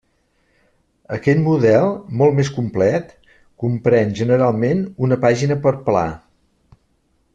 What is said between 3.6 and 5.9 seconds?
comprèn generalment una pàgina per